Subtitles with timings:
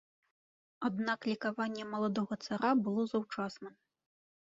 [0.89, 3.73] Аднак лікаванне маладога цара было заўчасным.